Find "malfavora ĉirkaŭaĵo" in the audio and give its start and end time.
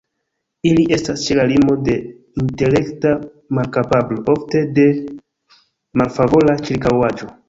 6.03-7.31